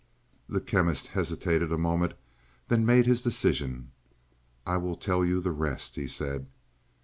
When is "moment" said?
1.77-2.15